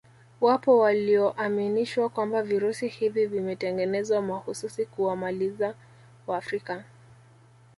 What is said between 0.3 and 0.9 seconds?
Wapo